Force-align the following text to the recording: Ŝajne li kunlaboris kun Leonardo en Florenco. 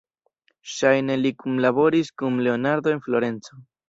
Ŝajne 0.75 1.17
li 1.23 1.31
kunlaboris 1.43 2.09
kun 2.21 2.39
Leonardo 2.47 2.95
en 2.95 3.03
Florenco. 3.09 3.61